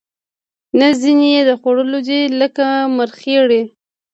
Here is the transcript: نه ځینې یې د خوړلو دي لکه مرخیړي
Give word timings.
نه 0.79 0.87
ځینې 1.01 1.27
یې 1.35 1.41
د 1.49 1.51
خوړلو 1.61 1.99
دي 2.07 2.21
لکه 2.41 2.65
مرخیړي 2.97 3.61